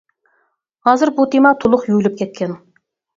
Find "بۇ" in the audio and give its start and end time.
1.19-1.25